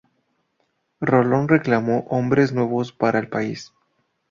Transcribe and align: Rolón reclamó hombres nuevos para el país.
Rolón 0.99 1.47
reclamó 1.47 2.07
hombres 2.09 2.53
nuevos 2.53 2.91
para 2.91 3.19
el 3.19 3.29
país. 3.29 3.71